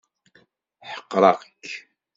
Ḥeqreɣ-k. 0.91 1.41